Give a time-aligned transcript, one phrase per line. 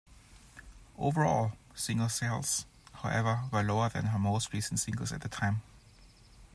[0.97, 5.61] Overall single sales, however, were lower than her most recent singles at the time.